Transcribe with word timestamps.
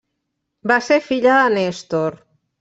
Va 0.71 0.77
ser 0.87 0.97
filla 1.09 1.37
de 1.43 1.53
Nèstor. 1.59 2.19